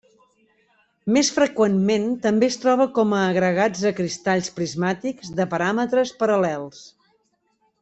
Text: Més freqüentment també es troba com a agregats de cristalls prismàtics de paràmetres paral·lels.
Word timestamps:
Més 1.17 1.27
freqüentment 1.35 2.07
també 2.23 2.49
es 2.53 2.57
troba 2.63 2.87
com 2.95 3.13
a 3.17 3.21
agregats 3.35 3.83
de 3.89 3.93
cristalls 4.01 4.49
prismàtics 4.57 5.31
de 5.43 5.49
paràmetres 5.55 6.17
paral·lels. 6.25 6.83